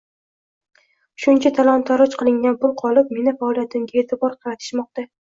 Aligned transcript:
Shuncha 1.25 1.51
talon-taroj 1.57 2.07
qilingan 2.21 2.57
pul 2.63 2.73
qolib, 2.79 3.13
meni 3.19 3.35
faoliyatimqga 3.43 3.97
eʼtibor 4.03 4.35
qaratishmoqda. 4.47 5.07